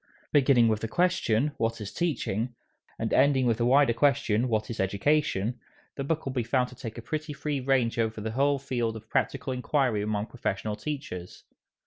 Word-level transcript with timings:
Beginning 0.33 0.67
with 0.67 0.79
the 0.81 0.87
question, 0.87 1.51
What 1.57 1.79
is 1.79 1.93
Teaching? 1.93 2.55
and 2.97 3.13
ending 3.13 3.45
with 3.45 3.57
the 3.59 3.67
wider 3.67 3.93
question, 3.93 4.47
What 4.49 4.71
is 4.71 4.79
Education? 4.79 5.59
the 5.95 6.03
book 6.03 6.25
will 6.25 6.33
be 6.33 6.41
found 6.41 6.69
to 6.69 6.75
take 6.75 6.97
a 6.97 7.03
pretty 7.03 7.33
free 7.33 7.59
range 7.59 7.99
over 7.99 8.19
the 8.19 8.31
whole 8.31 8.57
field 8.57 8.95
of 8.95 9.11
practical 9.11 9.53
inquiry 9.53 10.01
among 10.01 10.25
professional 10.25 10.75
teachers. 10.75 11.43